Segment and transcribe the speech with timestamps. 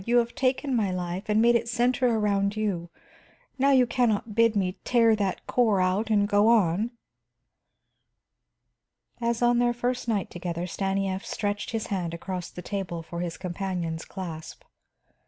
[0.03, 2.89] "You have taken my life and made it center around you,
[3.59, 6.89] now you can not bid me tear that core out and go on."
[9.21, 13.37] As on their first night together, Stanief stretched his hand across the table for his
[13.37, 14.63] companion's clasp.